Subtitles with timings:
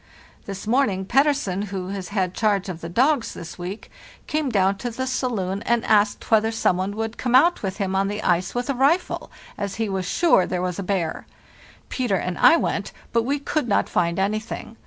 [0.47, 3.91] This morning Pettersen, who has had charge of the dogs this week,
[4.25, 7.95] came down to the saloon and asked whether some one would come out with him
[7.95, 9.29] on the ice with a rifle,
[9.59, 11.27] as he was sure there was a bear.
[11.89, 14.75] Peter and I went, but we could not find anything.